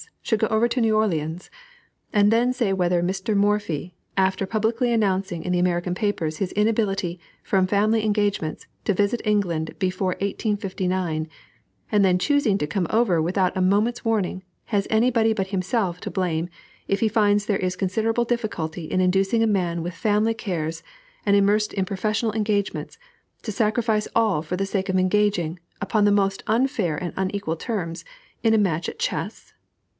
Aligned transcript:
should 0.23 0.39
go 0.39 0.47
over 0.47 0.67
to 0.67 0.81
New 0.81 0.95
Orleans, 0.95 1.51
and 2.11 2.31
then 2.31 2.53
say 2.53 2.73
whether 2.73 3.03
Mr. 3.03 3.35
Morphy, 3.35 3.93
after 4.17 4.47
publicly 4.47 4.91
announcing 4.91 5.43
in 5.43 5.51
the 5.51 5.59
American 5.59 5.93
papers 5.93 6.37
his 6.37 6.51
inability, 6.53 7.19
from 7.43 7.67
family 7.67 8.03
engagements, 8.03 8.65
to 8.85 8.95
visit 8.95 9.21
England 9.25 9.75
before 9.77 10.15
1859, 10.19 11.27
and 11.91 12.05
then 12.05 12.17
choosing 12.17 12.57
to 12.57 12.65
come 12.65 12.87
over 12.89 13.21
without 13.21 13.55
a 13.55 13.61
moment's 13.61 14.03
warning, 14.03 14.43
has 14.65 14.87
anybody 14.89 15.33
but 15.33 15.47
himself 15.47 15.99
to 16.01 16.09
blame 16.09 16.49
if 16.87 16.99
he 16.99 17.07
finds 17.07 17.45
there 17.45 17.57
is 17.59 17.75
considerable 17.75 18.23
difficulty 18.25 18.85
in 18.85 19.01
inducing 19.01 19.43
a 19.43 19.47
man 19.47 19.83
with 19.83 19.93
family 19.93 20.33
cares, 20.33 20.81
and 21.27 21.35
immersed 21.35 21.73
in 21.73 21.85
professional 21.85 22.31
engagements, 22.33 22.97
to 23.43 23.51
sacrifice 23.51 24.07
all 24.15 24.41
for 24.41 24.55
the 24.55 24.65
sake 24.65 24.89
of 24.89 24.97
engaging, 24.97 25.59
upon 25.79 26.05
the 26.05 26.11
most 26.11 26.41
unfair 26.47 26.97
and 26.97 27.13
unequal 27.17 27.55
terms, 27.55 28.03
in 28.41 28.55
a 28.55 28.59
match 28.59 28.89
at 28.89 28.97
chess? 28.97 29.53